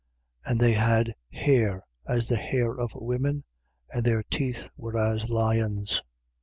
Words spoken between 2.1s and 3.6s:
the hair of women: